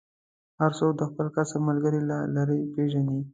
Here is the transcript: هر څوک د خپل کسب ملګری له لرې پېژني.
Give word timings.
هر 0.59 0.71
څوک 0.77 0.91
د 0.97 1.01
خپل 1.09 1.27
کسب 1.35 1.59
ملګری 1.69 2.01
له 2.09 2.17
لرې 2.35 2.59
پېژني. 2.73 3.19